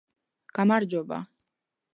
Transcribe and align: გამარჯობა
გამარჯობა 0.59 1.21